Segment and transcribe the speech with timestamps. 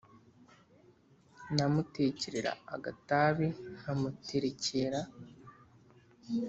[1.55, 4.99] namutekerera agatabi nkamuterekera